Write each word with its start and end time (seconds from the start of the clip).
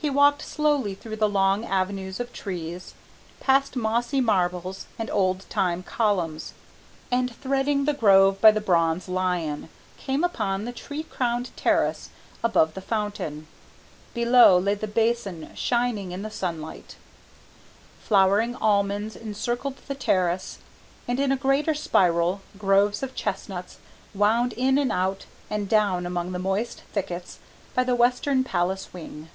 He 0.00 0.10
walked 0.10 0.42
slowly 0.42 0.94
through 0.94 1.16
the 1.16 1.30
long 1.30 1.64
avenues 1.64 2.20
of 2.20 2.30
trees, 2.30 2.92
past 3.40 3.74
mossy 3.74 4.20
marbles 4.20 4.84
and 4.98 5.08
old 5.08 5.48
time 5.48 5.82
columns, 5.82 6.52
and 7.10 7.34
threading 7.34 7.86
the 7.86 7.94
grove 7.94 8.38
by 8.38 8.50
the 8.50 8.60
bronze 8.60 9.08
lion, 9.08 9.70
came 9.96 10.22
upon 10.22 10.66
the 10.66 10.74
tree 10.74 11.04
crowned 11.04 11.56
terrace 11.56 12.10
above 12.42 12.74
the 12.74 12.82
fountain. 12.82 13.46
Below 14.12 14.58
lay 14.58 14.74
the 14.74 14.86
basin 14.86 15.50
shining 15.54 16.12
in 16.12 16.20
the 16.20 16.30
sunlight. 16.30 16.96
Flowering 18.02 18.56
almonds 18.56 19.16
encircled 19.16 19.78
the 19.88 19.94
terrace, 19.94 20.58
and, 21.08 21.18
in 21.18 21.32
a 21.32 21.36
greater 21.36 21.72
spiral, 21.72 22.42
groves 22.58 23.02
of 23.02 23.14
chestnuts 23.14 23.78
wound 24.12 24.52
in 24.52 24.76
and 24.76 24.92
out 24.92 25.24
and 25.48 25.66
down 25.66 26.04
among 26.04 26.32
the 26.32 26.38
moist 26.38 26.82
thickets 26.92 27.38
by 27.74 27.82
the 27.82 27.94
western 27.94 28.44
palace 28.44 28.92
wing. 28.92 29.30